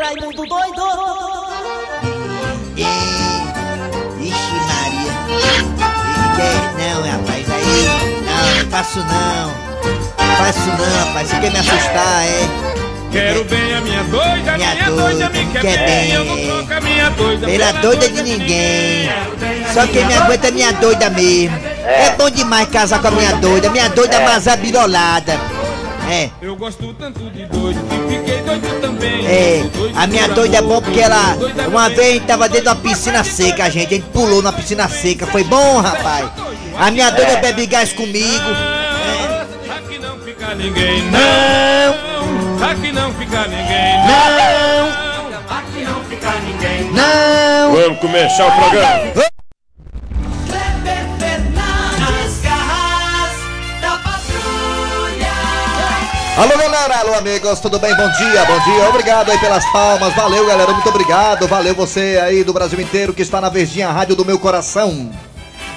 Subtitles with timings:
[0.00, 0.82] Raimundo doido.
[2.78, 2.80] É.
[4.18, 5.12] Ixi, Maria.
[6.36, 6.58] Quer?
[6.78, 7.84] Não, rapaz, aí.
[8.24, 9.52] Não, não faço não.
[10.38, 11.28] Faço não, rapaz.
[11.28, 12.70] Você quer me assustar, é?
[13.12, 16.12] Quero bem a minha doida, Minha minha, doida, doida, me quer, quer bem.
[16.12, 16.46] Eu bem.
[16.46, 19.10] não troco a minha doida Pela doida de ninguém.
[19.74, 21.58] Só quem me aguenta é minha doida mesmo.
[21.84, 23.68] É bom demais casar com a minha doida.
[23.68, 25.38] Minha doida é mais abirolada.
[26.08, 26.30] É.
[26.40, 27.99] Eu gosto tanto de doido
[29.26, 29.62] É,
[29.94, 31.36] a minha doida é bom porque ela.
[31.68, 33.94] Uma vez a gente tava dentro da piscina seca, a gente.
[33.94, 35.26] A gente pulou na piscina seca.
[35.26, 36.28] Foi bom, rapaz.
[36.78, 38.48] A minha doida bebe gás comigo.
[38.48, 42.68] Não, aqui não fica ninguém, não.
[42.68, 46.92] Aqui não fica ninguém, não, Aqui não fica ninguém.
[46.92, 47.72] não.
[47.72, 49.29] Vamos começar o programa.
[56.40, 57.94] Alô galera, alô amigos, tudo bem?
[57.94, 62.42] Bom dia, bom dia, obrigado aí pelas palmas, valeu galera, muito obrigado, valeu você aí
[62.42, 65.10] do Brasil inteiro que está na Verdinha Rádio do meu coração.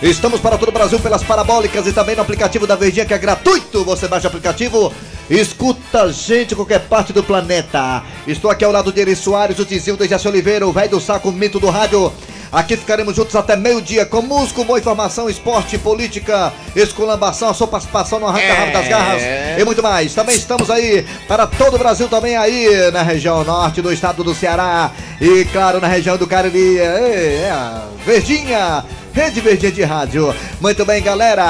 [0.01, 3.17] Estamos para todo o Brasil pelas parabólicas e também no aplicativo da Verdinha que é
[3.17, 3.83] gratuito.
[3.83, 4.93] Você baixa o aplicativo
[5.29, 8.01] escuta gente em qualquer parte do planeta.
[8.25, 11.01] Estou aqui ao lado de Eri Soares, o Tizinho de Jaci Oliveira, o velho do
[11.01, 12.09] saco, o mito do rádio.
[12.53, 18.19] Aqui ficaremos juntos até meio-dia com música, boa informação, esporte, política, esculambação, a sua participação
[18.19, 19.23] no Arranca Rabo das Garras
[19.57, 20.13] e muito mais.
[20.13, 24.35] Também estamos aí para todo o Brasil, também aí na região norte do estado do
[24.35, 26.77] Ceará e, claro, na região do Cariri.
[26.77, 30.35] É, é a Verdinha, Rede Verdinha de Rádio.
[30.61, 31.43] Muito bem, galera.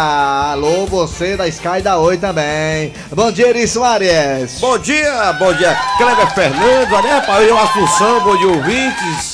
[0.54, 2.94] Alô, você da Sky da Oi também.
[3.12, 4.58] Bom dia, Eri Soares.
[4.62, 9.33] Bom dia, bom dia, Kleber Fernando, olha, rapaz, eu, Assunção, bom dia, ouvintes.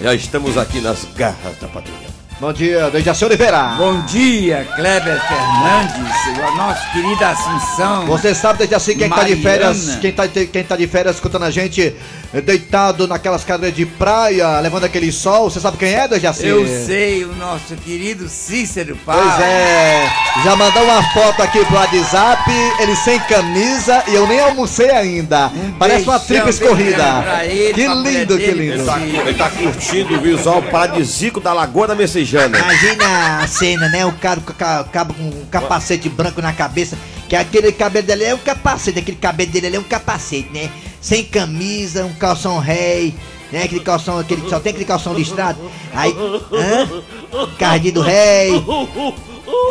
[0.00, 2.15] Já estamos aqui nas garras da patrulha.
[2.38, 3.76] Bom dia, Dejaci Oliveira.
[3.78, 8.04] Bom dia, Kleber Fernandes, a nossa querida Assunção.
[8.04, 10.00] Você sabe, Dejaci, quem tá de férias, Mariana.
[10.02, 11.94] quem tá, quem tá de férias escutando a gente
[12.34, 16.46] eh, deitado naquelas cadeiras de praia, levando aquele sol, você sabe quem é, Dejaci?
[16.46, 19.18] Eu sei, o nosso querido Cícero Paz.
[19.18, 20.06] Pois é,
[20.44, 22.50] já mandou uma foto aqui pro WhatsApp,
[22.80, 25.50] ele sem camisa e eu nem almocei ainda.
[25.78, 27.24] Parece uma beijão, tripa escorrida.
[27.48, 28.84] ele, Que lindo, que lindo.
[28.84, 32.25] pra Ele tá curtindo o visual paradisíaco da Lagoa da Messejana.
[32.58, 34.04] Imagina a cena, né?
[34.06, 36.96] O cara com, ca- cabo com um capacete branco na cabeça.
[37.28, 40.70] Que aquele cabelo dele é um capacete, aquele cabelo dele ali é um capacete, né?
[41.00, 43.14] Sem camisa, um calção rei,
[43.52, 43.64] né?
[43.64, 45.58] Aquele calção, aquele, só tem aquele calção listrado.
[45.94, 46.14] Aí,
[46.52, 47.46] hã?
[47.58, 48.52] Cardinho do rei.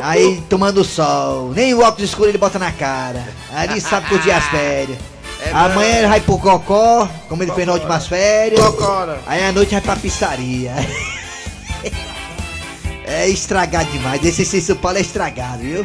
[0.03, 1.51] Aí tomando sol.
[1.55, 3.23] Nem o óculos escuro ele bota na cara.
[3.53, 4.97] Ali sabe curtir as férias.
[5.53, 8.59] Amanhã ele vai pro cocó, como ele fez nas últimas férias.
[9.27, 10.73] Aí à noite vai pra pizzaria.
[13.25, 14.23] É estragado demais.
[14.23, 15.83] Esse Cícero Paulo é estragado, viu?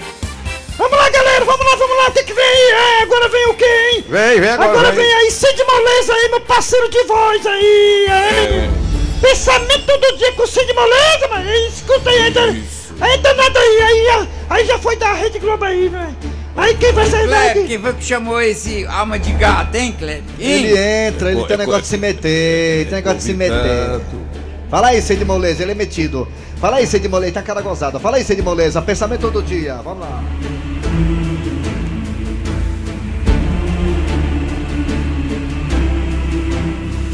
[0.77, 2.71] Vamos lá, galera, vamos lá, vamos lá, o que vem aí?
[2.71, 4.05] É, agora vem o quê, hein?
[4.11, 4.71] Vem, vem agora.
[4.71, 5.06] Agora vem.
[5.06, 8.71] vem aí Cid Moleza aí, meu parceiro de voz aí, é.
[9.23, 12.43] Pensamento todo dia com Cid Moleza, mas escuta aí, ainda,
[13.00, 16.17] aí danado aí, aí, aí já foi da Rede Globo aí, velho.
[16.59, 17.69] Aí quem vai sair daqui?
[17.69, 20.25] quem foi que chamou esse alma de gato, hein, Kleber?
[20.39, 24.03] Ele entra, ele Pô, tem é negócio de se meter, tem negócio de se meter.
[24.69, 26.29] Fala aí, Cid Moleza, ele é metido.
[26.60, 27.98] Fala aí, Cid Moleza, tá cara gozada.
[27.98, 30.22] Fala aí, Cid Moleza, pensamento todo dia, vamos lá.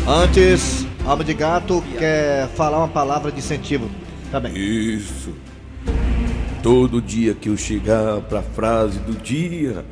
[0.08, 3.88] Antes, Alma de Gato quer falar uma palavra de incentivo.
[4.32, 4.52] Tá bem.
[4.56, 5.32] Isso.
[6.60, 9.84] Todo dia que eu chegar pra frase do dia,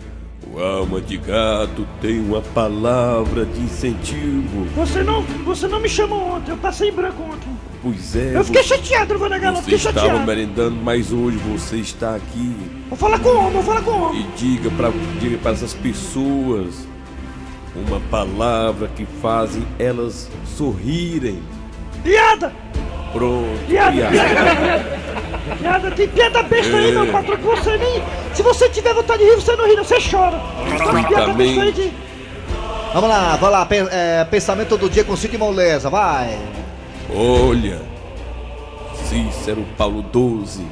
[0.52, 4.64] o alma de gato tem uma palavra de incentivo.
[4.74, 7.48] Você não, você não me chamou ontem, eu passei em branco ontem.
[7.84, 10.26] Pois é, Eu fiquei você, chateado, não vou negar, não, você fiquei estava chateado.
[10.26, 12.56] merendando, mas hoje você está aqui.
[12.88, 14.22] Vou falar com o homem, vou falar com o homem.
[14.22, 14.90] E diga para
[15.20, 16.88] diga para essas pessoas
[17.76, 21.42] uma palavra que fazem elas sorrirem.
[22.02, 22.54] Piada!
[23.12, 23.66] Pronto.
[23.68, 24.10] Piada, piada.
[24.10, 28.02] piada, piada, tem piada besta aí, meu patrão, que você nem.
[28.32, 30.40] Se você tiver vontade de rir, você não ri, não, você chora.
[30.74, 31.92] Então, piada besta aí de.
[32.94, 36.38] Vamos lá, vamos lá, é, pensamento do dia com Cid Moleza, vai.
[37.10, 37.82] Olha,
[38.94, 40.64] Cícero Paulo 12,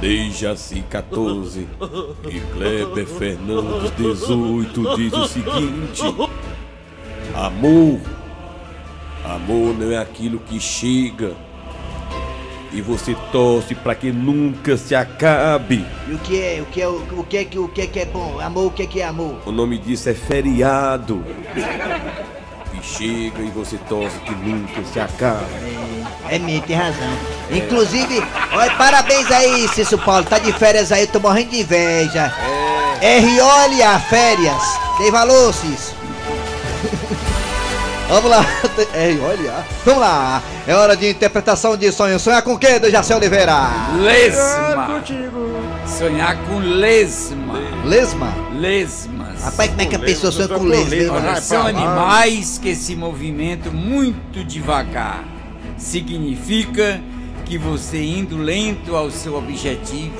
[0.00, 1.68] Dejaci 14
[2.28, 6.02] e Kleber Fernandes 18 diz o seguinte:
[7.34, 8.00] Amor,
[9.24, 11.32] amor não é aquilo que chega
[12.72, 15.86] e você torce para que nunca se acabe.
[16.08, 16.60] E o que é?
[16.60, 16.88] O que é?
[16.88, 18.40] O, o que é que o que é que é bom?
[18.40, 19.36] Amor, o que é que é amor?
[19.46, 21.24] O nome disso é feriado.
[22.74, 25.44] Que chega e você torce que nunca se acabe.
[26.28, 27.16] É mesmo, tem razão.
[27.50, 28.22] Inclusive,
[28.52, 30.24] olha, parabéns aí, Cício Paulo.
[30.24, 32.32] Tá de férias aí, eu tô morrendo de inveja.
[33.00, 33.18] É.
[33.18, 33.98] R.O.L.A.
[34.00, 34.62] férias.
[34.98, 35.94] Tem valor, Cício.
[38.08, 38.44] Vamos lá.
[38.92, 39.64] É, olha.
[39.84, 40.42] Vamos lá.
[40.66, 42.18] É hora de interpretação de sonho.
[42.18, 43.54] Sonhar com o quê, Dejaci Oliveira?
[43.98, 45.00] Lesma.
[45.86, 47.54] Sonhar com lesma.
[47.84, 48.32] Lesma?
[48.52, 49.13] Lesmas.
[49.44, 50.32] Rapaz, como é que a pessoa?
[50.32, 55.22] Olha, Vai são animais que se movimentam muito devagar.
[55.76, 57.00] Significa
[57.44, 60.14] que você indo lento ao seu objetivo,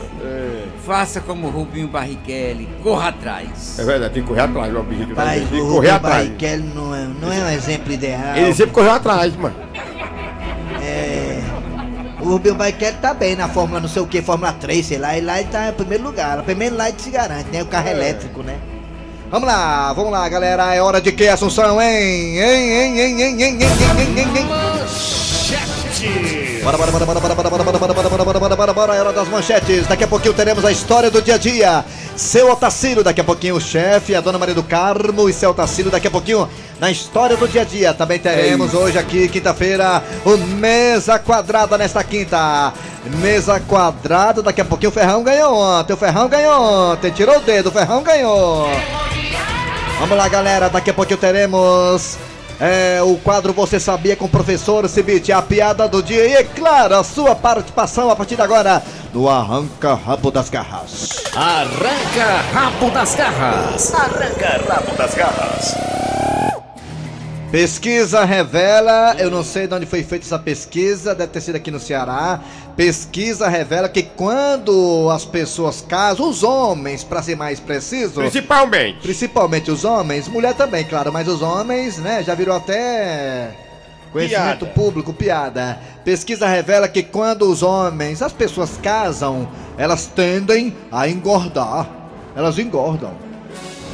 [0.85, 3.79] faça como Rubinho Barrichello, corra atrás.
[3.79, 5.15] É verdade, tem que correr atrás do objetivo.
[5.15, 6.29] Rapaz, o correr Rubem atrás.
[6.29, 8.37] Barrichello não é, não é um exemplo ideal.
[8.37, 9.57] Ele sempre correu atrás, mano.
[10.83, 11.41] É.
[12.21, 15.17] O Rubinho Barrichello tá bem na Fórmula não sei o que, Fórmula 3, sei lá,
[15.17, 16.43] e lá ele tá em primeiro lugar.
[16.43, 17.63] Primeiro lá ele se garante, né?
[17.63, 18.59] O carro elétrico, né?
[19.35, 20.73] Vamos lá, vamos lá, galera.
[20.77, 22.39] É hora de que, Assunção, hein?
[22.39, 24.47] Hein, hein, hein, hein, hein, hein, hein, hein, hein.
[26.63, 29.01] Bora, bora, bora, bora, bora, bora, bora, bora, bora, bora, bora, bora, bora, bora, é
[29.01, 29.89] hora das manchetes.
[29.89, 31.85] Daqui a pouquinho teremos a história do dia a dia.
[32.15, 35.91] Seu Otacílio, daqui a pouquinho o chefe, a dona Maria do Carmo e seu Otacílio,
[35.91, 36.49] daqui a pouquinho
[36.79, 37.93] na história do dia a dia.
[37.93, 42.73] Também teremos hoje aqui, quinta-feira, o Mesa Quadrada nesta quinta.
[43.21, 47.41] Mesa Quadrada, daqui a pouquinho o Ferrão ganhou ontem, o Ferrão ganhou ontem, tirou o
[47.41, 48.69] dedo, o Ferrão ganhou.
[49.99, 50.69] Vamos lá, galera.
[50.69, 52.19] Daqui a pouquinho teremos
[52.61, 56.27] é, o quadro Você Sabia com o professor Cibite, a piada do dia.
[56.27, 58.83] E, é claro, a sua participação a partir de agora
[59.13, 61.11] no Arranca Rabo das Garras.
[61.35, 63.93] Arranca rabo das garras.
[63.95, 65.75] Arranca rabo das garras.
[67.55, 71.71] Pesquisa revela, eu não sei de onde foi feita essa pesquisa, deve ter sido aqui
[71.71, 72.41] no Ceará.
[72.77, 78.99] Pesquisa revela que quando as pessoas casam, os homens, para ser mais preciso, Principalmente.
[79.03, 83.53] Principalmente os homens, mulher também, claro, mas os homens, né, já virou até
[84.11, 84.75] conhecimento Piada.
[84.75, 85.79] público, piada.
[86.05, 89.49] Pesquisa revela que quando os homens, as pessoas casam,
[89.79, 91.89] elas tendem a engordar.
[92.35, 93.15] Elas engordam.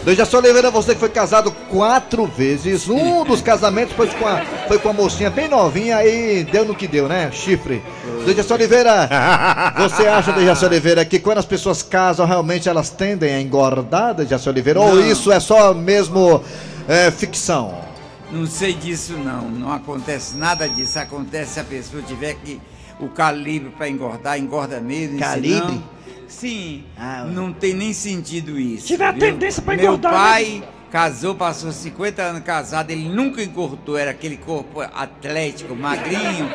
[0.05, 4.79] Dejaci Oliveira, você que foi casado quatro vezes, um dos casamentos foi com a, foi
[4.79, 7.31] com a mocinha bem novinha, aí deu no que deu, né?
[7.31, 7.83] Chifre.
[8.25, 9.09] Dejaci Oliveira,
[9.79, 14.49] você acha, Dejaci Oliveira, que quando as pessoas casam, realmente elas tendem a engordar, Dejaci
[14.49, 14.81] Oliveira?
[14.81, 16.43] Ou isso é só mesmo
[16.89, 17.91] é, ficção?
[18.33, 20.99] Não sei disso não, não acontece nada disso.
[20.99, 22.61] Acontece se a pessoa tiver que
[23.07, 25.19] o calibre para engordar, engorda mesmo.
[25.19, 25.81] Calibre?
[26.27, 28.87] Sim, Ah, não tem nem sentido isso.
[28.87, 33.97] Tiver a tendência pra Meu engordar, pai casou, passou 50 anos casado, ele nunca engordou,
[33.97, 36.49] era aquele corpo atlético, magrinho,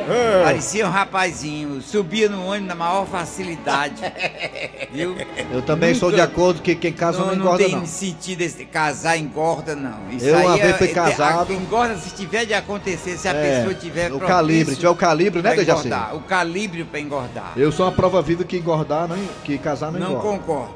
[0.44, 4.02] parecia um rapazinho, subia no ônibus na maior facilidade.
[4.92, 5.16] viu?
[5.50, 7.86] Eu também sou de Nunca- acordo que quem casa não, não, não engorda, tem não.
[7.86, 10.10] sentido esse casar engorda, não.
[10.10, 11.52] Isso Eu uma vez fui é- casado.
[11.52, 14.94] a- Engorda se tiver de acontecer, se a É, pessoa tiver o calibre, tiver o
[14.94, 15.88] calibre, né, Dejaci?
[16.12, 17.52] O calibre pra engordar.
[17.56, 20.28] Eu sou uma prova viva que engordar, não, que casar não, não engorda.
[20.38, 20.74] concordo.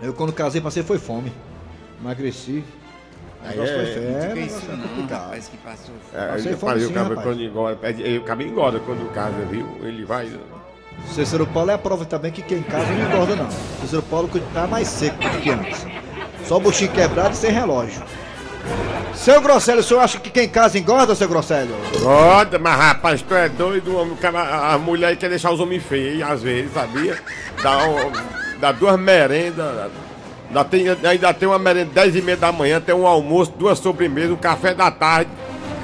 [0.00, 1.32] Eu quando casei passei foi fome.
[2.00, 2.62] Emagreci.
[3.44, 5.22] O Aí é- É, isso negócio é não, complicado.
[5.22, 5.94] rapaz, que passou.
[6.14, 7.26] É, Passei eu falei, o rapaz.
[7.26, 9.66] quando engorda, é, o engorda quando casa, viu?
[9.82, 10.28] Ele vai.
[11.12, 13.48] Cícero Paulo é a prova também que quem casa não engorda não.
[13.80, 15.86] Cícero Paulo tá mais seco do que antes.
[16.46, 18.02] Só o buchinho quebrado e sem relógio.
[19.14, 21.74] Seu Grosselho, o senhor acha que quem casa engorda, seu Grosselho?
[21.94, 24.16] Engorda, mas rapaz, tu é doido, homem,
[24.72, 27.18] a mulher quer deixar os homens feios, às vezes, sabia?
[27.62, 29.90] Dá, um- dá duas merendas.
[30.50, 33.78] Dá, tem, ainda tem uma merenda 10 e meia da manhã, tem um almoço, duas
[33.78, 35.30] sobremesas, um café da tarde.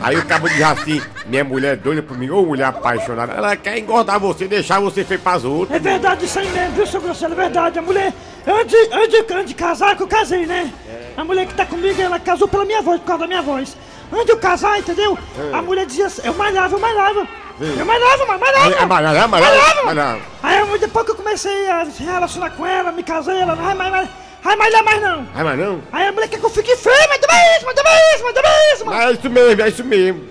[0.02, 3.54] Aí o cabo diz assim, minha mulher é doida por mim, ô mulher apaixonada, ela
[3.54, 5.76] quer engordar você, deixar você feio pras outras.
[5.76, 7.32] É verdade isso aí mesmo, viu, seu Grosselho?
[7.34, 7.78] É verdade.
[7.78, 8.12] A mulher,
[8.46, 10.72] antes, antes, de- antes de casar, que eu casei, né?
[11.16, 13.76] A mulher que tá comigo, ela casou pela minha voz, por causa da minha voz.
[14.10, 15.18] Antes de eu casar, entendeu?
[15.52, 17.26] A mulher dizia assim, eu malhava, eu malhava.
[17.60, 18.74] Eu malhava, mas malhava.
[18.74, 19.84] É é malhar, Malhava.
[19.84, 20.18] malhar.
[20.42, 24.08] Aí depois que eu comecei a se relacionar com ela, me casei, ela não vai
[24.44, 25.26] mais, mais, vai malhar mais não.
[25.34, 25.82] Ah, mas não?
[25.92, 28.34] Aí a mulher quer que eu fique feio, mas também isso, mas também isso, mas
[28.34, 29.00] também isso, mas...
[29.00, 30.28] É isso mesmo, é isso mesmo.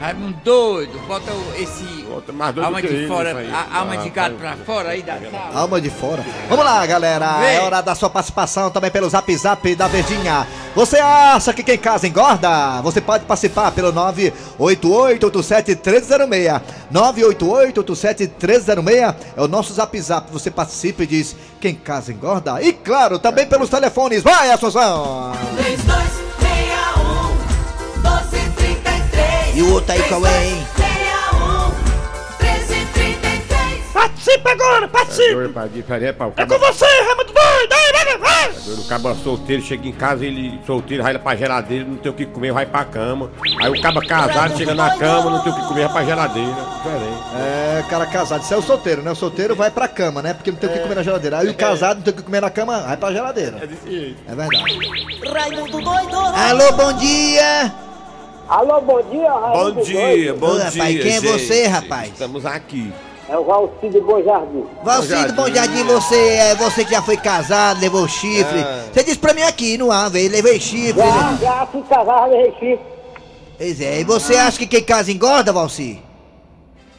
[0.00, 1.97] Raimundo doido, bota o- esse
[2.32, 3.50] Mais doido alma que de ele, fora, aí.
[3.52, 4.56] a, alma de Ah, gato vai.
[4.56, 5.50] pra fora aí da sala.
[5.54, 6.24] Alma de fora.
[6.48, 7.38] Vamos lá, galera.
[7.38, 7.56] Vem.
[7.56, 10.46] É hora da sua participação também pelo Zap Zap da Verdinha.
[10.74, 12.80] Você acha que quem casa engorda?
[12.82, 16.60] Você pode participar pelo 988-87-1306.
[16.92, 20.30] 988-87-1306 é o nosso Zap Zap.
[20.32, 22.60] Você participa e diz quem casa engorda.
[22.62, 24.22] E claro, também pelos telefones.
[24.22, 25.32] Vai, Assunção!
[25.56, 30.66] 3261 1233 E o outro aí qual é, hein?
[34.38, 35.34] Participa agora, participa.
[35.34, 38.48] Doido pra diferente, pra o É com você, Raimundo doido, aí, vai, vai.
[38.74, 42.14] O cabo solteiro chega em casa, ele solteiro, vai lá pra geladeira, não tem o
[42.14, 43.30] que comer, vai pra cama.
[43.62, 46.50] Aí o cabo casado chega na cama, não tem o que comer, vai pra geladeira.
[46.50, 47.18] Diferente.
[47.36, 48.42] É, cara casado.
[48.42, 49.10] Isso é o solteiro, né?
[49.10, 50.34] O solteiro vai pra cama, né?
[50.34, 51.38] Porque não tem o que comer na geladeira.
[51.38, 53.58] Aí o casado não tem o que comer na cama, vai pra geladeira.
[53.62, 54.16] É desse jeito.
[54.28, 54.78] É verdade.
[55.32, 57.74] Raimundo doido Alô, bom dia!
[58.48, 60.38] Alô, bom dia, Bom Raimundo dia, Doido.
[60.38, 60.64] bom Ô, dia.
[60.64, 61.26] rapaz, quem é gente.
[61.26, 62.08] você, rapaz?
[62.12, 62.90] Estamos aqui.
[63.28, 64.64] É o Valci de Bom Jardim.
[64.82, 68.60] Valcido, bom jardim, você é você que já foi casado, levou chifre.
[68.60, 68.84] Ah.
[68.90, 71.02] Você disse pra mim aqui no ar, velho, levei chifre.
[71.02, 72.80] Já, já fui casado em Recife.
[73.58, 76.02] Pois é, e você acha que quem casa engorda, Valci?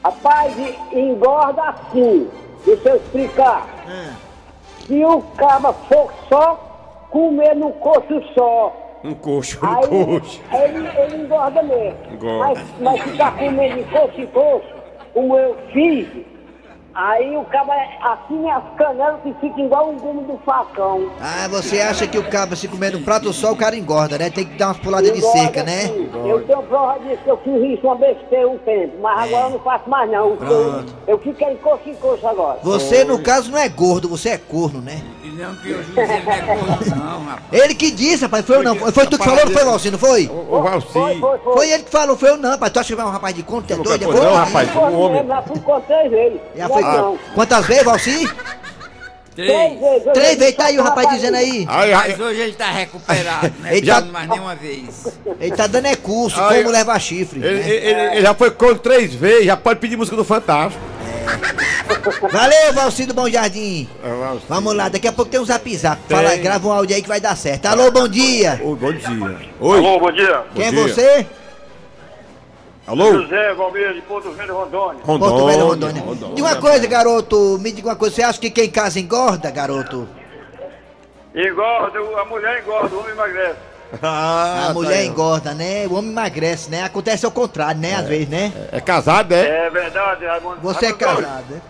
[0.03, 0.53] Rapaz,
[0.93, 2.27] engorda assim.
[2.63, 3.67] Deixa eu explicar.
[3.87, 4.13] Ah.
[4.85, 10.39] Se o caba for só comer no coxo só, Um coxo, um aí coxo.
[10.53, 11.97] ele, ele engorda mesmo.
[12.13, 12.53] Engorda.
[12.53, 14.78] Mas, mas se tá comendo de coxo em coxo,
[15.13, 16.07] como eu fiz,
[16.99, 21.09] aí o caba assim as canelas que fica igual um gume do facão.
[21.21, 24.29] Ah, você acha que o cabo se comer um prato só, o cara engorda, né?
[24.29, 25.87] Tem que dar umas puladas de cerca, né?
[25.87, 26.09] sim.
[26.27, 29.49] Eu tenho prova disso, que eu fiz isso uma besteira um tempo, mas agora eu
[29.51, 30.29] não faço mais não.
[30.31, 30.95] Eu, Pronto.
[31.07, 32.59] eu fiquei coxo em coxo agora.
[32.63, 35.01] Você, no caso, não é gordo, você é corno, né?
[35.39, 37.63] Não que o juiz ele não é gordo, não, rapaz.
[37.63, 38.75] Ele que disse, rapaz, foi eu não.
[38.75, 40.27] Foi tu que falou, não foi, Valci, não foi?
[40.27, 40.87] O, o Valci.
[40.91, 41.53] Foi, foi, foi.
[41.53, 42.73] Foi ele que falou, foi eu não, rapaz.
[42.73, 44.03] Tu acha que é um rapaz de conta, é Não doido?
[44.03, 44.69] É não, rapaz.
[44.69, 45.25] Foi um homem.
[45.25, 46.41] Já fui com três vezes.
[46.57, 46.83] Já foi.
[46.97, 48.29] Não, Quantas vezes, Valci?
[49.35, 49.79] Três
[50.13, 50.37] Três.
[50.37, 50.55] vezes.
[50.55, 51.65] tá aí o rapaz com dizendo aí.
[51.69, 53.77] Ai, ai, Mas hoje ele tá recuperado, né?
[53.77, 55.07] Ele Já tá- não mais nenhuma vez.
[55.39, 57.39] Ele tá dando é curso, Ai, como levar chifre.
[57.41, 57.69] ele, né?
[57.69, 60.83] ele- ele já foi contra três vezes, já pode pedir música do Fantástico.
[62.31, 63.87] Valeu, Valci do Bom Jardim.
[64.03, 64.43] É, Valci.
[64.49, 66.01] Vamos lá, daqui a pouco tem um zap zap.
[66.07, 66.17] Tem.
[66.17, 67.65] Fala, grava um áudio aí que vai dar certo.
[67.67, 68.59] Alô, bom dia.
[68.63, 69.37] Oi, bom dia.
[69.59, 69.77] Oi.
[69.77, 70.41] Alô, bom dia.
[70.55, 70.81] Quem é dia.
[70.81, 71.25] você?
[72.89, 73.21] Alô?
[73.21, 75.03] José Valmir de Porto Velho, Rondônia.
[75.03, 76.01] Porto Velho, Rondônia.
[76.01, 76.35] Rondônia.
[76.35, 77.59] Diga uma coisa, garoto.
[77.61, 78.15] Me diga uma coisa.
[78.15, 80.09] Você acha que quem casa engorda, garoto?
[81.35, 83.59] Engorda, a mulher engorda, o homem emagrece.
[84.03, 85.07] Ah, A tá mulher aí.
[85.07, 85.85] engorda, né?
[85.87, 86.83] O homem emagrece, né?
[86.83, 87.95] Acontece ao contrário, né?
[87.95, 88.51] Às vezes, né?
[88.71, 89.65] É casado, é?
[89.65, 90.57] É verdade, Raimundo.
[90.61, 91.25] Você é Raimundo doido.
[91.25, 91.61] casado, né?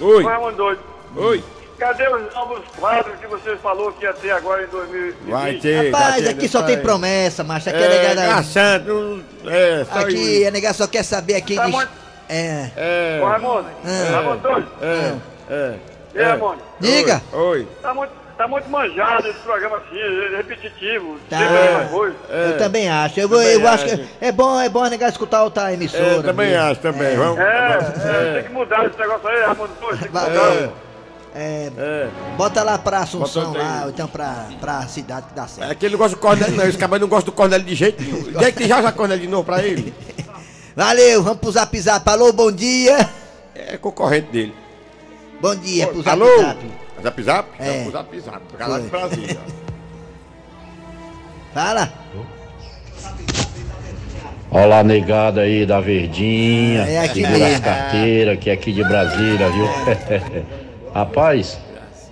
[0.00, 0.24] Oi.
[0.24, 0.80] Raimundo doido.
[1.16, 1.44] Oi.
[1.80, 5.30] Cadê os novos quadros que você falou que ia ter agora em 2020?
[5.30, 5.90] Vai ter.
[5.90, 6.84] Rapaz, vai ter, aqui só tem vai.
[6.84, 7.70] promessa, macho.
[7.70, 8.22] Aqui é, É, negada.
[8.26, 9.24] engraçado.
[9.46, 10.48] É, só Aqui isso.
[10.48, 11.72] a nega só quer saber aqui Tá de.
[11.72, 11.90] muito-
[12.28, 12.70] É.
[12.76, 13.20] É.
[13.22, 13.66] Ô, Raimundo.
[13.86, 14.10] É.
[14.14, 14.68] Raimundo doido.
[14.82, 15.14] É.
[15.52, 15.74] É.
[16.14, 16.58] E aí, Raimundo?
[16.80, 17.22] Diga!
[17.32, 17.66] Oi.
[17.80, 21.18] Tá muito, tá muito manjado esse programa assim, é repetitivo.
[21.30, 21.38] Tá.
[21.38, 22.16] Sempre a mesma coisa.
[22.28, 23.20] Eu também acho.
[23.20, 23.96] Eu, Também eu acho acho.
[23.96, 26.02] que é bom, é bom a nega escutar outra emissora.
[26.18, 26.60] É, também viu?
[26.60, 27.16] acho, também.
[27.16, 27.38] Vamos.
[27.38, 29.98] É, é, tem que mudar esse negócio aí, doido.
[29.98, 30.70] Tem que mudar.
[31.34, 31.70] É.
[31.76, 32.08] É, É.
[32.36, 35.70] bota lá pra Assunção lá, ou então pra, pra cidade que dá certo.
[35.70, 36.64] É que ele não gosta do Cornélio, não.
[36.66, 38.26] Esse cabelo não gosta do Cornélio de jeito nenhum.
[38.36, 39.94] Onde é que já já Cornélio de novo pra ele?
[40.74, 42.08] Valeu, vamos pro zap zap.
[42.08, 43.08] Alô, bom dia.
[43.54, 44.54] É concorrente dele.
[45.40, 46.40] Bom dia pro zap Alô?
[46.42, 46.58] zap.
[47.02, 47.48] Zap Zap?
[47.58, 47.82] É.
[47.84, 48.40] Pro Zap Zap.
[48.56, 48.86] Pra lá de.
[48.88, 49.38] Brasília.
[51.54, 51.92] Fala.
[54.50, 56.82] Olá, negada aí da Verdinha.
[56.82, 57.64] É aqui Segura as mesmo.
[57.64, 60.69] carteiras, que é aqui de Brasília, viu?
[60.94, 61.58] Rapaz,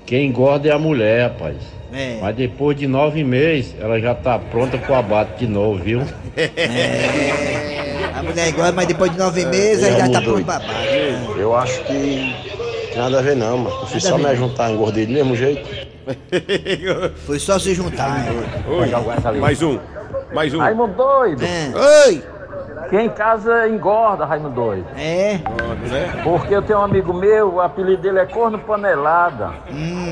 [0.07, 1.57] quem engorda é a mulher, rapaz.
[1.93, 2.19] É.
[2.21, 6.03] Mas depois de nove meses, ela já tá pronta pro abate de novo, viu?
[8.15, 11.35] A mulher igual, mas depois de nove meses aí já tá pronto pra baixo.
[11.39, 12.35] Eu acho que
[12.93, 13.77] tem nada a ver não, mano.
[13.81, 15.89] Eu fiz Nada só me juntar, engordei do mesmo jeito.
[17.27, 18.25] Foi só se juntar.
[18.25, 18.65] né?
[18.69, 19.41] Oi.
[19.41, 19.79] Mais um.
[20.33, 20.59] Mais um.
[20.59, 21.43] Raimundo doido.
[21.45, 22.07] É.
[22.07, 22.23] Oi!
[22.89, 24.87] Quem em casa engorda, Raimundo doido.
[24.97, 25.35] É.
[25.91, 26.21] né?
[26.25, 29.53] Porque eu tenho um amigo meu, o apelido dele é corno panelada.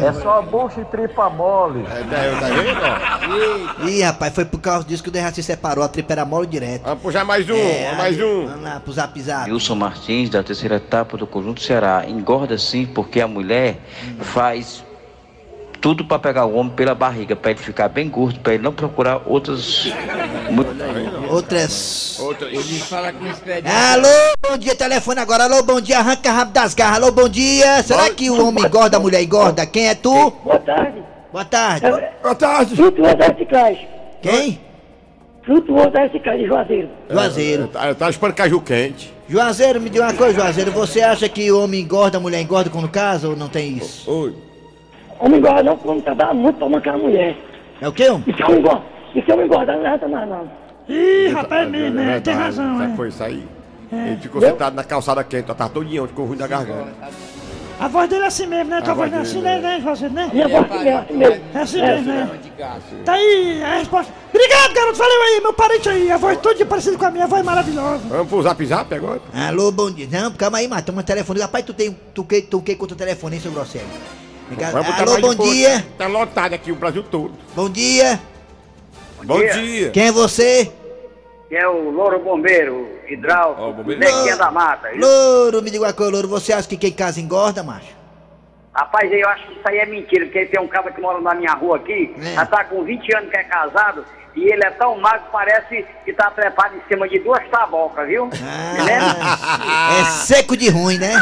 [0.02, 1.84] É só bucha e tripa mole.
[1.90, 3.84] É, tá, tá vendo?
[3.84, 3.88] ó?
[3.88, 6.82] Ih, rapaz, foi por causa disso que o Derraci separou, a tripa era mole direto.
[6.84, 7.54] Vamos puxar mais um.
[7.54, 8.46] É, mais aí, um.
[8.46, 9.50] Vamos lá pro zap zap.
[9.50, 12.04] Wilson Martins, da terceira etapa do Conjunto Ceará.
[12.06, 13.78] Engorda sim, porque a mulher
[14.20, 14.84] faz
[15.86, 18.72] tudo para pegar o homem pela barriga, para ele ficar bem gordo, para ele não
[18.72, 19.86] procurar outras.
[21.30, 22.18] Outras.
[22.18, 22.48] Outra.
[22.48, 23.92] Ele fala com experiência.
[23.92, 24.08] Alô,
[24.50, 25.44] bom dia, telefone agora.
[25.44, 26.96] Alô, bom dia, arranca rápido das garras.
[26.96, 27.84] Alô, bom dia.
[27.84, 29.64] Será que o homem engorda, a mulher engorda?
[29.64, 30.32] Quem é tu?
[30.42, 31.04] Boa tarde.
[31.30, 31.86] Boa tarde.
[32.20, 32.74] Boa tarde.
[32.74, 33.88] Frutuoso da reciclagem.
[34.20, 34.60] Quem?
[35.44, 36.88] Frutuoso da reciclagem Juazeiro.
[37.08, 37.68] Juazeiro.
[37.68, 39.14] Tá, tá chupando caju quente.
[39.28, 40.72] Juazeiro, me diga uma coisa, Juazeiro.
[40.72, 44.10] Você acha que o homem engorda, a mulher engorda quando casa ou não tem isso?
[44.10, 44.46] Oi.
[45.18, 47.36] Homem engorda não, quando trabalha muito pra mancar a mulher.
[47.80, 48.24] É o quê, homem?
[48.26, 48.82] E se homem engorda,
[49.14, 50.50] e se homem engorda, adianta mais não.
[50.88, 52.20] Ih, rapaz, é mesmo, né?
[52.20, 52.94] Tem razão, é.
[52.94, 53.46] Foi isso aí.
[53.92, 56.92] Ele ficou sentado na calçada quente, tava todinho, ficou ruim da garganta.
[57.78, 58.80] A voz dele é assim mesmo, né?
[58.80, 60.30] Tua A voz voz não é assim, dele, né, né, José, né?
[60.32, 61.44] Minha voz assim mesmo, assim mesmo.
[61.52, 62.38] É assim mesmo, né?
[62.42, 62.82] de gato.
[63.04, 64.12] Tá aí a resposta.
[64.30, 64.98] Obrigado, garoto.
[64.98, 66.10] Valeu aí, meu parente aí.
[66.10, 68.02] A voz toda parecida com a minha, a voz maravilhosa.
[68.08, 69.20] Vamos pro Zap Zap agora?
[69.34, 70.08] Alô, bom dia.
[70.10, 71.40] Não, calma aí, mata um telefone.
[71.40, 71.94] Rapaz, tu tem.
[72.14, 73.86] Tu que, tu que contra o telefone, hein, seu grosseiro?
[74.98, 75.84] Alô, bom dia.
[75.98, 77.32] Tá lotado aqui o Brasil todo.
[77.54, 78.20] Bom dia.
[79.24, 79.90] Bom dia.
[79.90, 80.70] Quem é você?
[81.48, 84.00] Que é o Louro Bombeiro, hidráulico, Ó, o bombeiro.
[84.00, 84.88] Nequinha da Mata.
[84.96, 86.28] Louro, me diga uma coisa, Louro.
[86.28, 87.94] Você acha que quem casa engorda, macho?
[88.74, 91.34] Rapaz, eu acho que isso aí é mentira, porque tem um cara que mora na
[91.34, 94.98] minha rua aqui, já tá com 20 anos que é casado, e ele é tão
[95.00, 98.24] magro que parece que tá trepado em cima de duas tabocas, viu?
[98.24, 99.16] Lembra?
[99.98, 101.14] É seco de ruim, né?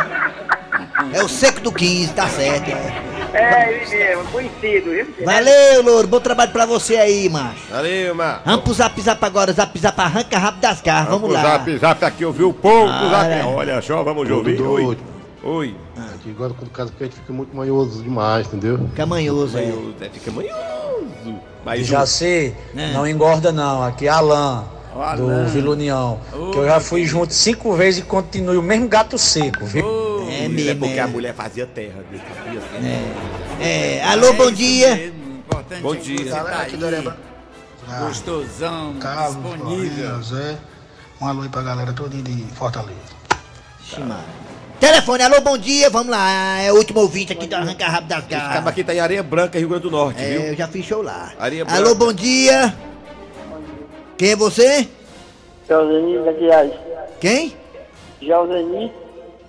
[1.12, 2.70] É o seco do 15, tá certo.
[2.70, 3.13] é.
[3.34, 5.06] É, ele mesmo, conhecido, viu?
[5.24, 6.06] Valeu, louro.
[6.06, 7.66] Bom trabalho pra você aí, macho.
[7.68, 8.38] Valeu, mano.
[8.44, 11.42] Vamos pro zap zap agora, zap zap arranca rápido das garras, vamos, lá.
[11.42, 13.26] Zap, zap aqui, ouviu o povo do zap.
[13.26, 13.46] Olha.
[13.48, 14.60] Olha só, vamos ouvir.
[14.62, 14.96] Oi.
[15.42, 15.76] Oi.
[16.14, 18.78] Aqui agora quando casa quente fica muito manhoso demais, entendeu?
[18.90, 19.66] Fica manhoso, é.
[19.66, 21.40] Manhoso, é, fica manhoso.
[21.64, 22.54] Mas Já sei,
[22.92, 23.82] não engorda não.
[23.82, 24.64] Aqui é Alan,
[25.16, 25.46] do.
[25.46, 26.20] Vila União.
[26.52, 29.84] que eu já fui junto cinco vezes e continuo o mesmo gato seco, viu?
[30.28, 31.02] É É mesmo, porque é.
[31.02, 32.02] a mulher fazia terra.
[32.44, 33.62] Sabia, assim?
[33.62, 35.12] É, alô, bom dia.
[35.82, 36.30] Bom dia.
[36.30, 39.90] Tá aí, gostosão, Carlos, disponível.
[39.90, 40.56] Floriano, Zé.
[41.20, 42.98] Um alô aí pra galera toda de Fortaleza.
[44.80, 46.58] Telefone, alô, bom dia, vamos lá.
[46.60, 48.54] É o último ouvinte aqui do Arranca Rápido das Esse Garras.
[48.54, 50.40] cara aqui tá em Areia Branca, Rio Grande do Norte, É, viu?
[50.46, 51.32] eu já fiz show lá.
[51.38, 51.94] Areia Alô, Branca.
[51.94, 52.74] bom dia.
[54.16, 54.88] Quem é você?
[55.68, 56.72] Joseni Jaquirais.
[57.20, 57.56] Quem?
[58.22, 58.92] Joseni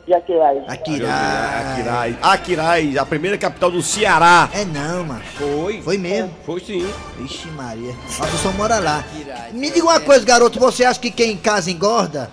[0.07, 0.63] Jaquirais.
[0.67, 1.71] Aquiraz.
[1.71, 2.15] Aquiraz.
[2.21, 4.49] Aquiraz, a primeira capital do Ceará.
[4.53, 5.27] É não, macho.
[5.37, 5.81] Foi.
[5.81, 6.31] Foi mesmo?
[6.45, 6.87] Foi sim.
[7.17, 7.93] Vixe Maria.
[8.19, 9.03] Nossa, só mora lá.
[9.51, 10.59] Me diga uma coisa, garoto.
[10.59, 12.31] Você acha que quem em casa engorda?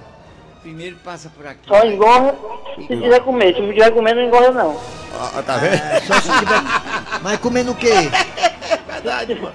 [0.63, 1.69] Primeiro passa por aqui.
[1.69, 2.35] Só engorda
[2.77, 3.55] se quiser comer.
[3.55, 4.81] Se não quiser comer, não engorda não.
[5.15, 5.75] Ah, tá vendo?
[5.75, 6.63] É, só se tiver...
[7.23, 8.11] Mas comendo o quê?
[8.87, 9.55] Verdade, mano.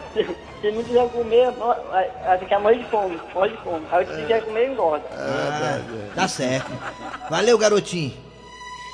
[0.62, 3.20] Se não quiser comer, não- vai ficar morrer de fome.
[3.34, 3.86] Morre de fome.
[3.92, 5.06] Aí se quiser comer, engorda.
[5.14, 5.80] Ah,
[6.16, 6.72] tá certo.
[7.30, 8.14] Valeu, garotinho.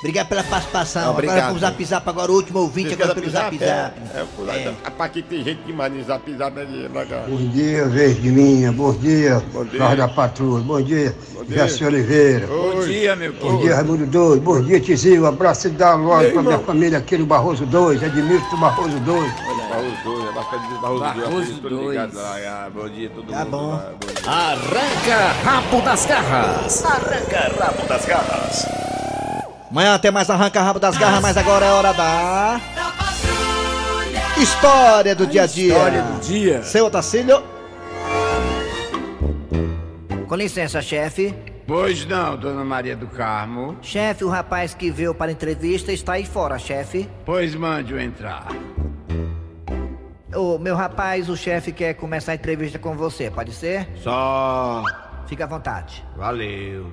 [0.00, 1.12] Obrigado pela participação.
[1.12, 1.38] Obrigado.
[1.38, 3.64] Agora pro Zap Zap, agora o último ouvinte, Vocês agora pelo Zap Zap.
[4.14, 4.76] É, é, por aí.
[4.84, 7.24] Rapaz, aqui tem gente demais no zap zap ali, legal.
[7.26, 8.70] Bom dia, Verdinha.
[8.70, 9.96] Bom dia, Bom dia.
[9.96, 10.62] Da Patrulha.
[10.62, 11.14] Bom dia,
[11.48, 11.56] dia.
[11.56, 12.46] Jaci Oliveira.
[12.46, 14.42] Bom dia, meu Bom dia, Raimundo Doido.
[14.42, 15.22] Bom dia, Tizinho.
[15.22, 18.02] Um abraço da loja pra minha família aqui no Barroso 2.
[18.02, 19.32] Edmilson do Barroso 2.
[20.50, 21.24] Barroso 2, bastante de Barroso 2.
[21.24, 21.88] Barroso Tô dois.
[21.90, 22.36] ligado lá,
[22.66, 23.50] ah, Bom dia, todo Tá mundo.
[23.50, 23.70] bom.
[23.72, 24.30] lá, bom dia.
[24.30, 26.84] Arranca rabo das garras.
[26.84, 28.66] Arranca rabo das garras.
[29.70, 32.60] Amanhã tem mais Arranca Rabo das Garras, mas agora é hora da...
[34.36, 35.72] História do dia a dia.
[35.74, 36.62] História do dia.
[36.62, 37.42] Seu Otacílio.
[40.28, 41.34] Com licença, chefe.
[41.66, 43.76] Pois não, dona Maria do Carmo.
[43.82, 47.08] Chefe, o rapaz que veio para a entrevista está aí fora, chefe.
[47.24, 48.46] Pois mande-o entrar.
[50.34, 53.88] Ô, meu rapaz, o chefe quer começar a entrevista com você, pode ser?
[53.96, 54.82] Só.
[55.26, 56.04] Fica à vontade.
[56.16, 56.92] Valeu.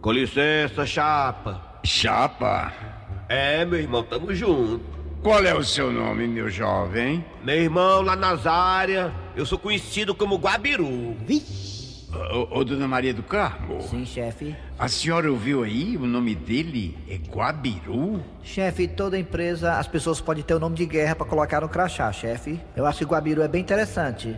[0.00, 1.80] Com licença, chapa.
[1.84, 2.72] Chapa?
[3.28, 4.80] É, meu irmão, tamo junto.
[5.22, 7.24] Qual é o seu nome, meu jovem?
[7.42, 11.16] Meu irmão, lá nas áreas, eu sou conhecido como Guabiru.
[12.12, 13.80] Ô, ô, dona Maria do Carmo.
[13.82, 14.54] Sim, chefe.
[14.78, 15.96] A senhora ouviu aí?
[15.96, 18.22] O nome dele é Guabiru?
[18.42, 22.10] Chefe, toda empresa, as pessoas podem ter o nome de guerra para colocar no crachá,
[22.12, 22.60] chefe.
[22.76, 24.36] Eu acho que o Guabiru é bem interessante.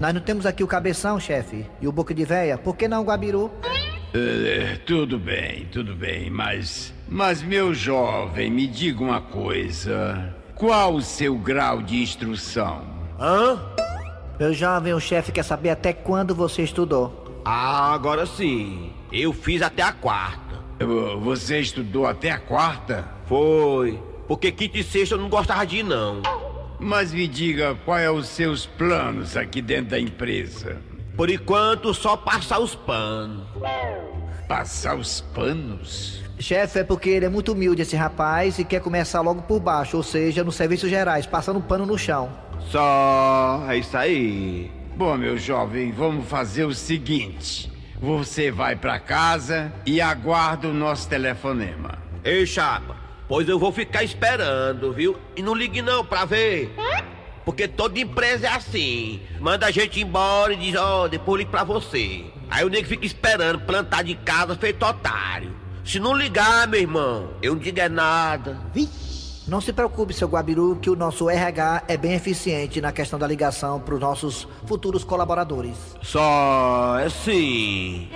[0.00, 2.58] Nós não temos aqui o Cabeção, chefe, e o Boca de Véia.
[2.58, 3.50] Por que não o Guabiru?
[4.12, 6.92] É, tudo bem, tudo bem, mas.
[7.08, 10.34] Mas, meu jovem, me diga uma coisa.
[10.54, 12.82] Qual o seu grau de instrução?
[13.18, 13.60] Hã?
[14.40, 17.42] Meu jovem, o chefe quer saber até quando você estudou.
[17.44, 18.90] Ah, agora sim.
[19.12, 20.58] Eu fiz até a quarta.
[21.20, 23.06] Você estudou até a quarta?
[23.26, 24.02] Foi.
[24.26, 26.22] Porque quinta e sexta eu não gostava de ir, não.
[26.78, 30.80] Mas me diga, quais são os seus planos aqui dentro da empresa?
[31.20, 33.42] Por enquanto, só passar os panos.
[34.48, 36.22] Passar os panos?
[36.38, 39.98] Chefe, é porque ele é muito humilde, esse rapaz, e quer começar logo por baixo,
[39.98, 42.32] ou seja, nos serviços gerais, passando pano no chão.
[42.70, 43.66] Só.
[43.68, 44.70] É isso aí.
[44.96, 47.70] Bom, meu jovem, vamos fazer o seguinte.
[48.00, 51.98] Você vai pra casa e aguarda o nosso telefonema.
[52.24, 52.96] Ei, chapa,
[53.28, 55.18] pois eu vou ficar esperando, viu?
[55.36, 56.74] E não ligue não pra ver.
[57.44, 59.20] Porque toda empresa é assim.
[59.40, 62.24] Manda a gente embora e diz, ó, depois eu ligo pra você.
[62.50, 65.54] Aí o nego fica esperando, plantar de casa feito otário.
[65.84, 68.58] Se não ligar, meu irmão, eu não digo é nada.
[69.48, 73.26] Não se preocupe, seu Guabiru, que o nosso RH é bem eficiente na questão da
[73.26, 75.76] ligação para os nossos futuros colaboradores.
[76.02, 78.08] Só é sim.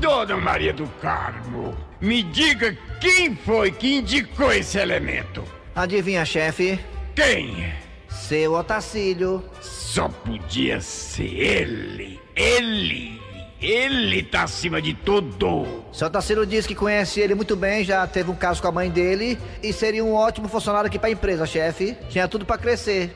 [0.00, 5.42] Dona Maria do Carmo, me diga quem foi que indicou esse elemento.
[5.74, 6.78] Adivinha, chefe?
[7.14, 7.72] Quem?
[8.08, 9.44] Seu Otacílio.
[9.60, 12.20] Só podia ser ele.
[12.36, 13.20] Ele.
[13.60, 15.84] Ele tá acima de tudo.
[15.92, 18.88] Seu Otacílio disse que conhece ele muito bem, já teve um caso com a mãe
[18.90, 21.94] dele e seria um ótimo funcionário aqui para a empresa, chefe.
[22.08, 23.14] Tinha tudo para crescer.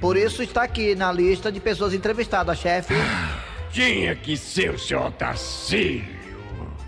[0.00, 2.92] Por isso está aqui na lista de pessoas entrevistadas, chefe.
[3.72, 6.20] Tinha que ser o seu Otacílio.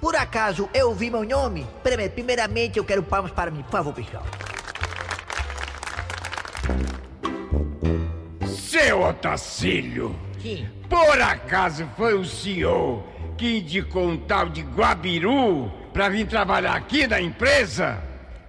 [0.01, 1.67] Por acaso eu ouvi meu nome?
[1.83, 4.27] Prime- Primeiramente eu quero palmas para mim, por favor, pessoal.
[8.93, 10.69] Seu Otacílio, Sim.
[10.87, 13.03] por acaso foi o senhor
[13.39, 17.99] que indicou um tal de Guabiru pra vir trabalhar aqui na empresa?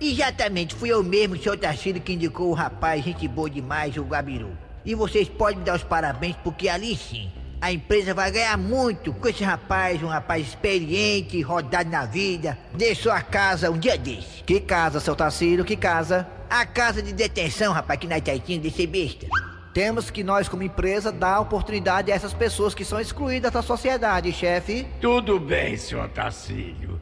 [0.01, 4.49] Exatamente, fui eu mesmo, seu Tarcílio, que indicou o rapaz, gente boa demais, o Gabiru.
[4.84, 9.13] E vocês podem me dar os parabéns, porque ali sim, a empresa vai ganhar muito
[9.13, 14.43] com esse rapaz, um rapaz experiente, rodado na vida, deixou a casa um dia desse.
[14.45, 16.27] Que casa, seu Tarcílio, que casa?
[16.49, 19.25] A casa de detenção, rapaz, aqui na Itaitinha, desse besta.
[19.73, 24.31] Temos que nós, como empresa, dar oportunidade a essas pessoas que são excluídas da sociedade,
[24.31, 24.86] chefe.
[25.01, 27.01] Tudo bem, senhor Otacílio.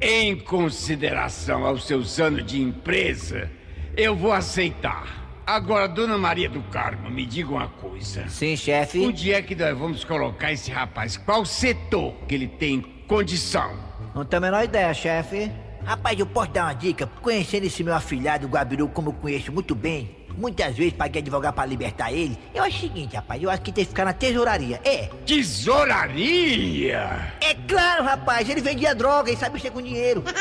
[0.00, 3.50] Em consideração aos seus anos de empresa,
[3.96, 5.20] eu vou aceitar.
[5.44, 8.28] Agora, dona Maria do Carmo, me diga uma coisa.
[8.28, 9.00] Sim, chefe.
[9.00, 11.16] Onde é que nós vamos colocar esse rapaz?
[11.16, 13.76] Qual setor que ele tem condição?
[14.14, 15.50] Não tenho a menor ideia, chefe.
[15.84, 17.08] Rapaz, eu posso dar uma dica?
[17.20, 21.54] Conhecendo esse meu afilhado, o Gabiru, como eu conheço muito bem, muitas vezes paguei advogado
[21.54, 22.38] pra libertar ele.
[22.54, 24.80] Eu acho o seguinte, rapaz, eu acho que tem que ficar na tesouraria.
[24.84, 25.08] É.
[25.26, 27.32] Tesouraria?
[27.40, 30.22] É claro, rapaz, ele vendia droga e sabe mexer com dinheiro.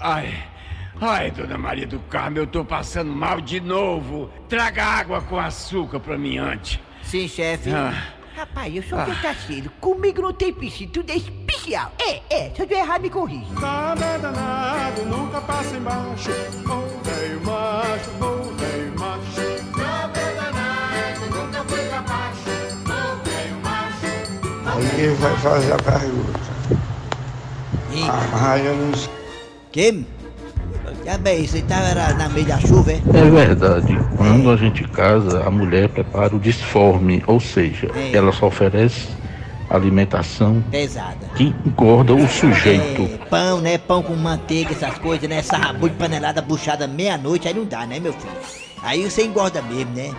[0.00, 0.34] Ai,
[1.00, 4.30] ai, dona Maria do Carmo, eu tô passando mal de novo.
[4.46, 6.78] Traga água com açúcar pra mim antes.
[7.02, 7.70] Sim, chefe.
[7.70, 7.94] Ah.
[8.36, 9.06] Rapaz, eu sou Ah.
[9.08, 9.70] ah.
[9.80, 11.90] Comigo não tem piscina, tudo é especial.
[11.98, 13.46] É, é, se eu tiver errado, me corrija.
[13.58, 16.30] Nada danado, nunca passa embaixo.
[16.68, 18.65] Ô, velho macho, ô, velho
[24.76, 26.40] Aí ele vai fazer a pergunta.
[28.34, 29.10] Ah, eu não sei.
[29.72, 30.04] Que?
[31.04, 32.96] Já bem, você tava era na meio da chuva, é?
[32.96, 33.98] É verdade.
[34.16, 38.16] Quando a gente casa, a mulher prepara o disforme, ou seja, É.
[38.16, 39.08] ela só oferece
[39.70, 41.26] alimentação Pesada.
[41.36, 43.02] que engorda o sujeito.
[43.02, 43.78] É, pão, né?
[43.78, 45.42] Pão com manteiga, essas coisas, né?
[45.42, 48.32] Sarrabu de panelada buchada meia-noite, aí não dá, né, meu filho?
[48.82, 50.12] Aí você engorda mesmo, né?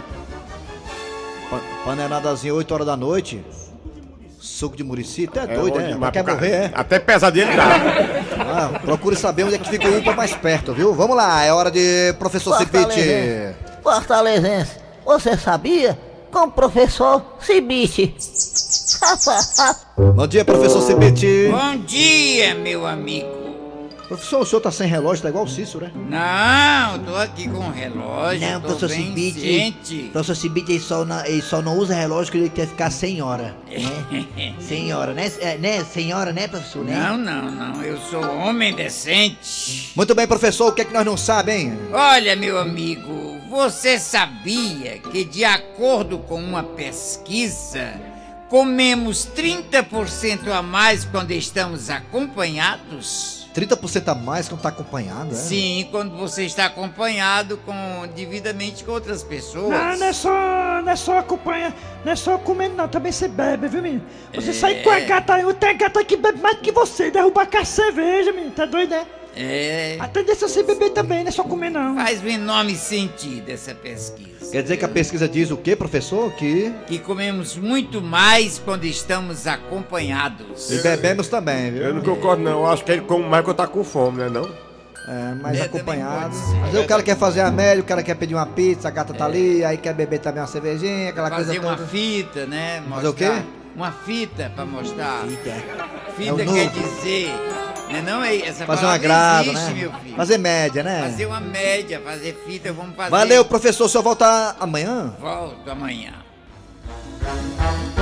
[1.49, 3.41] Pa- Paneladazinha 8 horas da noite.
[4.39, 5.97] Suco de murici, até É, doido, né?
[6.11, 6.71] Quer morrer, é?
[6.73, 7.67] Até pesadelo dá.
[8.39, 10.93] Ah, procure saber onde é que fica o UPA mais perto, viu?
[10.93, 13.01] Vamos lá, é hora de professor Cipite.
[13.83, 14.71] Fortalezense.
[15.05, 15.97] Você sabia?
[16.31, 18.15] Com o professor Cibite.
[19.97, 21.49] Bom dia, professor Cipite.
[21.51, 23.46] Bom dia, meu amigo.
[24.07, 25.91] Professor, o senhor tá sem relógio, tá igual o Cícero, né?
[25.93, 28.39] Não, tô aqui com relógio.
[28.39, 30.09] Não, professor Cibite.
[30.13, 33.21] Professor Cibite, ele só, não, ele só não usa relógio que ele quer ficar sem
[33.21, 33.53] hora.
[33.69, 34.55] Né?
[34.61, 35.29] sem hora, né?
[35.41, 35.83] É, né?
[35.83, 36.85] Sem hora, né, professor?
[36.85, 36.95] Né?
[36.97, 37.83] Não, não, não.
[37.83, 39.91] Eu sou homem decente.
[39.93, 41.77] Muito bem, professor, o que é que nós não sabemos?
[41.91, 47.93] Olha, meu amigo, você sabia que, de acordo com uma pesquisa,
[48.47, 53.36] comemos 30% a mais quando estamos acompanhados?
[53.57, 55.33] 30% a mais quando tá acompanhado, é?
[55.33, 57.73] Sim, quando você está acompanhado com
[58.15, 59.69] devidamente com outras pessoas.
[59.71, 61.73] Não, não é só, não é só acompanhar,
[62.05, 64.03] não é só comendo não, também você bebe, viu, menino?
[64.35, 64.53] Você É.
[64.53, 67.65] sai com a gata aí, tem gata que bebe mais do que você, derruba a
[67.65, 69.07] cerveja, menino, tá doido, né?
[69.39, 69.97] É.
[69.99, 71.95] A tendência é você beber também, não é só comer não.
[71.95, 74.51] Faz o enorme sentido essa pesquisa.
[74.51, 76.31] Quer dizer que a pesquisa diz o quê, professor?
[76.33, 76.73] Que.
[76.87, 80.71] Que comemos muito mais quando estamos acompanhados.
[80.71, 81.83] E bebemos também, viu?
[81.83, 82.61] Eu não concordo, não.
[82.63, 84.29] Eu acho que ele come mais quando tá com fome, né?
[84.29, 84.49] Não?
[85.07, 86.35] É, mais É, acompanhado.
[86.65, 88.91] Às vezes o cara quer fazer a média, o cara quer pedir uma pizza, a
[88.91, 91.87] gata tá ali, aí quer beber também uma cervejinha, aquela Fazer coisa uma toda.
[91.87, 92.83] fita, né?
[92.89, 93.25] Fazer o quê?
[93.25, 93.45] Mostrar-
[93.75, 95.23] Uma fita pra mostrar.
[95.27, 95.49] Fita.
[95.49, 96.69] É o quer novo.
[96.71, 97.29] dizer.
[97.89, 99.73] Né, não é essa Fazer um agrado, existe, né?
[99.73, 100.15] meu filho.
[100.15, 101.01] Fazer média, né?
[101.03, 103.09] Fazer uma média, fazer fita, vamos fazer.
[103.09, 103.85] Valeu, professor.
[103.85, 105.13] O senhor volta amanhã?
[105.19, 106.13] Volto amanhã.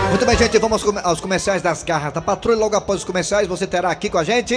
[0.10, 0.58] Muito bem, gente.
[0.58, 2.58] Vamos aos comerciais das garras da patrulha.
[2.58, 4.56] Logo após os comerciais, você terá aqui com a gente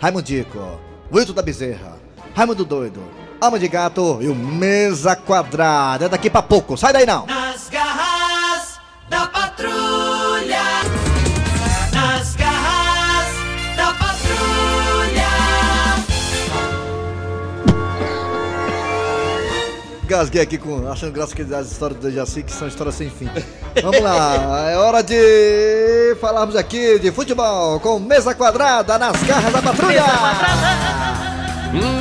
[0.00, 0.80] Raimundico,
[1.12, 1.96] Wilton da Bezerra,
[2.34, 3.02] Raimundo Doido,
[3.40, 6.06] Alma de Gato e o Mesa Quadrada.
[6.06, 6.76] É daqui pra pouco.
[6.76, 7.26] Sai daí não.
[20.18, 23.30] Gasguei aqui com, achando graça que as histórias do Jaci, que são histórias sem fim.
[23.80, 29.62] Vamos lá, é hora de falarmos aqui de futebol com Mesa Quadrada nas garras da
[29.62, 30.02] patrulha.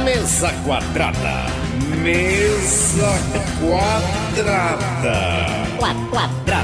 [0.04, 1.46] Mesa quadrada.
[2.02, 3.20] Mesa
[3.60, 5.16] quadrada.
[5.78, 6.64] Quadrada.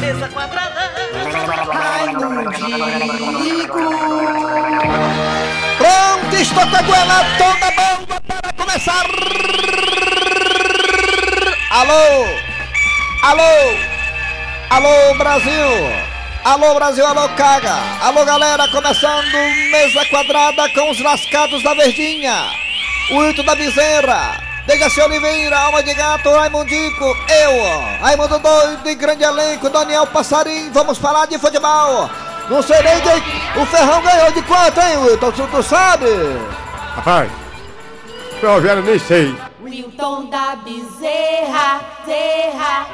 [0.00, 0.90] Mesa quadrada.
[5.78, 9.06] Pronto, estou com a goela toda bomba para começar.
[11.76, 12.24] Alô,
[13.22, 13.42] alô,
[14.70, 15.52] alô Brasil,
[16.42, 17.74] Alô Brasil, alô Caga.
[18.00, 19.30] Alô galera, começando
[19.70, 22.34] mesa quadrada com os lascados da Verdinha.
[23.10, 24.42] O Hilton da Bezerra.
[24.66, 30.70] Dejaci Oliveira, Alma de Gato, Raimundico, eu, Raimundo Doido e grande elenco, Daniel Passarim.
[30.72, 32.08] Vamos falar de futebol.
[32.48, 33.60] Não sei nem de...
[33.60, 35.30] O Ferrão ganhou de quanto, hein, Wilton?
[35.30, 36.06] Tu, tu sabe?
[36.96, 37.30] Rapaz,
[38.40, 39.45] Ferroviário nem sei.
[39.66, 42.86] Wilton da Bezerra, Zerra.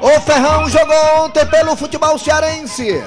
[0.00, 3.04] O Ferrão jogou ontem pelo futebol cearense.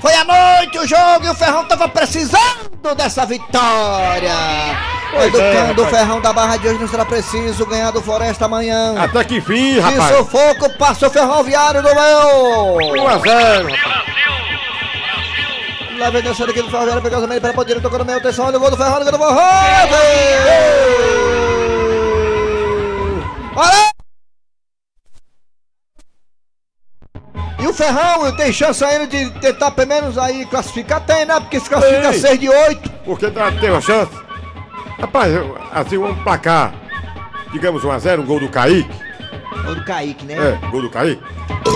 [0.00, 4.32] Foi à noite o jogo e o Ferrão tava precisando dessa vitória.
[5.12, 5.86] É, Educando o.
[5.88, 8.94] Ferrão da Barra de hoje não será preciso ganhar do Floresta amanhã.
[8.98, 10.16] Até que fim, De rapaz.
[10.16, 12.76] sufoco passa o ferroviário do meu.
[13.04, 14.59] 1 a 0, rapaz.
[16.00, 16.70] Lá vem dançando aqui do
[17.02, 18.16] pegou também para poder tocou no meio.
[18.16, 19.36] Atenção, olha o gol do Ferrão, gol do Ferrão.
[23.54, 23.90] Olha!
[27.58, 31.04] E o Ferrão tem chance ainda de tentar pelo menos aí classificar?
[31.04, 31.38] Tem, né?
[31.38, 32.18] Porque se classifica Tem.
[32.18, 32.90] 6 de 8.
[33.04, 34.12] Porque dá- tem uma chance.
[34.98, 35.34] Rapaz,
[35.70, 36.72] assim, um placar.
[37.52, 38.88] Digamos 1 a 0 um gol do Kaique.
[39.66, 40.34] Gol do Kaique, né?
[40.34, 41.22] É, gol do Kaique.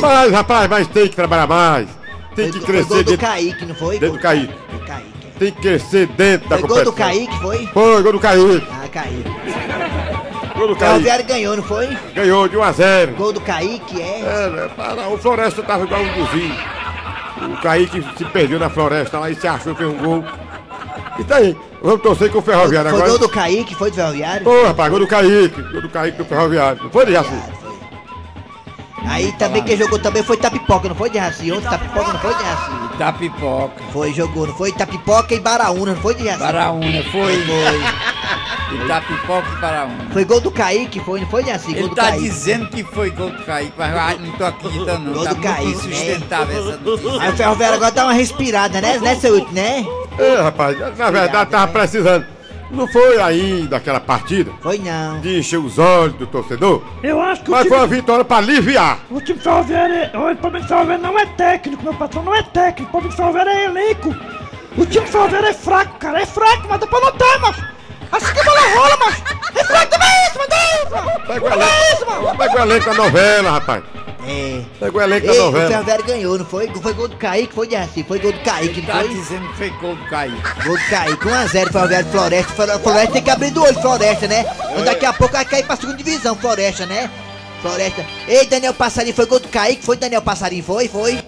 [0.01, 2.04] Mas, rapaz, mas tem que trabalhar mais.
[2.35, 3.99] Tem que Foi crescer gol do dentro, Kaique, não foi?
[3.99, 4.55] dentro do Kaique.
[4.73, 5.09] Do Kaique.
[5.39, 7.27] Tem que crescer dentro da Foi gol do competição.
[7.29, 7.67] Kaique, foi?
[7.69, 8.67] Foi, gol do Kaique.
[8.71, 9.25] Ah, Kaique.
[10.57, 10.79] Gol do O Kaique.
[10.79, 11.99] Ferroviário ganhou, não foi?
[12.15, 14.21] Ganhou de 1 a 0 Gol do Kaique, é?
[14.21, 16.55] É, né, para, o Floresta tava igual um vizinho.
[17.53, 20.25] O Kaique se perdeu na floresta lá e se achou fez um gol.
[21.19, 21.57] E tá aí.
[21.83, 23.11] Vamos torcer com o Ferroviário Foi agora.
[23.11, 24.49] gol do Kaique, foi do Ferroviário?
[24.49, 25.63] Ô, rapaz, gol do Kaique.
[25.63, 26.83] Gol do Kaique do Ferroviário.
[26.85, 27.43] Não foi assim?
[29.07, 31.53] Aí também quem jogou também foi Tapipoca, não foi de Raci?
[31.53, 32.99] Ontem Tapipoca não foi de Raci?
[32.99, 33.83] Tapipoca.
[33.93, 34.73] Foi, jogou, não foi?
[34.73, 36.41] Tapipoca e Baraúna, não foi de Raci?
[36.41, 37.45] Baraúna, foi.
[37.45, 37.81] Foi.
[38.75, 40.07] E Tapipoca e Baraúna.
[40.13, 41.73] Foi gol do Kaique, foi, não foi de Raci?
[41.73, 42.23] Ele tá Kaique.
[42.23, 45.13] dizendo que foi gol do Kaique, mas não tô acreditando não.
[45.13, 46.71] Gol tá do Kaique, insustentável né?
[46.71, 47.21] essa notícia.
[47.21, 49.85] Aí o Ferroviário agora dá uma respirada, né, né, seu Hilton, né?
[50.19, 52.34] É, rapaz, na verdade tava precisando.
[52.75, 55.21] Não foi ainda aquela partida Foi não.
[55.21, 58.25] de encher os olhos do torcedor, Eu acho que o mas time, foi uma vitória
[58.25, 58.99] pra aliviar.
[59.11, 62.43] o time ferroviário, é- o problema do ferroviário não é técnico, meu patrão não é
[62.43, 64.15] técnico, o problema do ferroviário é elenco.
[64.77, 67.65] O time ferroviário é fraco, cara, é fraco, mas depois não tem, macho.
[68.13, 69.23] Assim que a bola rola, macho.
[69.57, 71.21] É fraco também isso, meu Deus, mano.
[71.27, 72.23] Pega o Olha isso, mano.
[72.23, 73.83] elenco, pega o elenco da novela, rapaz.
[74.27, 74.63] É.
[74.81, 75.69] Pega o elenco da Ei, o novela.
[75.69, 76.69] Ferroviário ganhou, não foi?
[76.69, 78.03] Foi gol do Kaique, foi de Raci?
[78.05, 79.09] Foi gol do Kaique, não Tá foi?
[79.09, 80.65] dizendo que foi gol do Kaique.
[80.65, 82.53] Gol do Kaique, 1x0 Ferroviário Floresta.
[82.55, 84.41] Flor- Floresta tem que abrir do olho, Floresta, né?
[84.71, 87.11] Então daqui a pouco vai cair pra segunda divisão, Floresta, né?
[87.61, 88.05] Floresta.
[88.27, 89.83] Ei, Daniel Passarinho, foi gol do Kaique?
[89.85, 90.65] Foi Daniel Passarinho?
[90.65, 90.89] Foi?
[90.89, 91.19] Foi?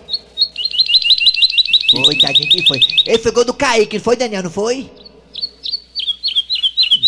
[1.90, 2.78] Foi, tadinho que foi.
[3.06, 4.42] Ei, foi gol do Kaique, não foi, Daniel?
[4.42, 4.90] Não foi?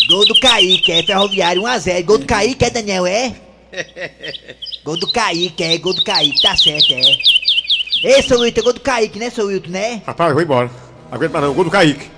[0.07, 2.03] Gol do Kaique, é Ferroviário, 1x0.
[2.05, 3.05] Gol do Kaique, é, Daniel?
[3.05, 3.33] É?
[4.89, 8.09] Gol do Kaique, é, gol do Kaique, tá certo, é.
[8.09, 10.01] Ei, seu Wilton, gol do Kaique, né, seu Wilton, né?
[10.03, 10.71] Rapaz, eu vou embora.
[11.11, 12.09] Aguenta mais não, gol do Kaique.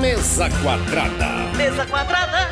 [0.00, 1.56] Mesa quadrada.
[1.56, 2.48] Mesa quadrada.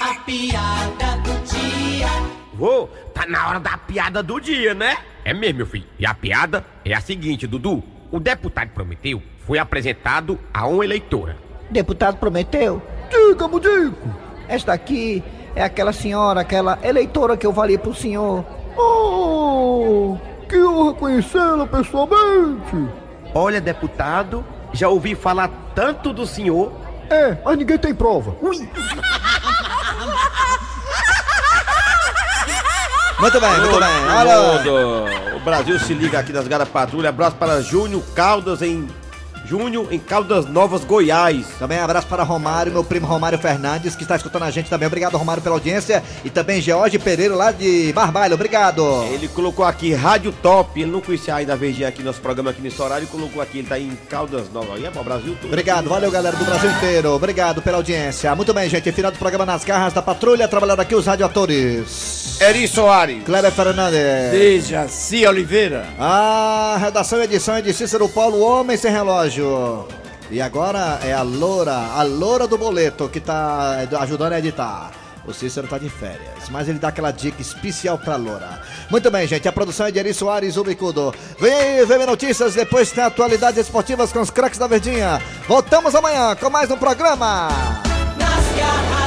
[0.00, 2.08] A piada do dia.
[2.54, 4.96] Vô, tá na hora da piada do dia, né?
[5.26, 5.84] É mesmo, meu filho.
[5.98, 7.84] E a piada é a seguinte, Dudu.
[8.10, 11.36] O deputado Prometeu foi apresentado a uma eleitora.
[11.70, 12.82] Deputado Prometeu?
[13.10, 14.08] Diga, Mudico.
[14.48, 15.22] Esta aqui
[15.54, 18.44] é aquela senhora, aquela eleitora que eu falei pro senhor.
[18.76, 20.16] Oh,
[20.48, 22.88] que honra conhecê-la pessoalmente.
[23.34, 26.72] Olha, deputado, já ouvi falar tanto do senhor.
[27.08, 28.34] É, mas ninguém tem prova.
[33.20, 34.08] Muito bem, muito bem.
[34.16, 35.36] Olha.
[35.36, 37.10] O Brasil se liga aqui das Gara Patrulha.
[37.10, 38.88] Abraço para Júnior Caldas em
[39.44, 41.46] Júnior em Caldas Novas, Goiás.
[41.58, 44.86] Também abraço para Romário, meu primo Romário Fernandes, que está escutando a gente também.
[44.86, 46.02] Obrigado, Romário, pela audiência.
[46.24, 48.34] E também George Pereira, lá de Barbalho.
[48.34, 49.04] Obrigado.
[49.12, 50.80] Ele colocou aqui Rádio Top.
[50.80, 53.04] Ele não conhecia ainda a VG aqui nosso programa aqui nesse horário.
[53.04, 54.76] Ele colocou aqui, ele tá em Caldas Novas.
[54.76, 55.46] Aí é para o Brasil todo.
[55.46, 57.10] Obrigado, valeu galera do Brasil inteiro.
[57.10, 58.34] Obrigado pela audiência.
[58.34, 58.92] Muito bem, gente.
[58.92, 60.46] Final do programa nas garras da patrulha.
[60.48, 62.29] Trabalhando aqui os radioatores.
[62.40, 63.22] Eri Soares.
[63.22, 64.30] Kleber Fernandes.
[64.30, 65.86] Dejaci Oliveira.
[65.98, 69.86] A redação e edição é de Cícero Paulo, Homem Sem Relógio.
[70.30, 74.90] E agora é a Loura, a Loura do Boleto, que tá ajudando a editar.
[75.26, 78.62] O Cícero tá de férias, mas ele dá aquela dica especial pra Loura.
[78.88, 81.14] Muito bem, gente, a produção é de Eri Soares, o Bicudo.
[81.38, 85.20] Vem aí, vem ver notícias, depois tem atualidades esportivas com os craques da Verdinha.
[85.46, 87.48] Voltamos amanhã com mais um programa.
[88.16, 88.99] Nas garras